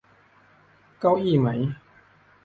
[0.99, 1.61] เก้าอี้มั๊ย